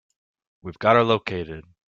[0.63, 1.63] We've got her located.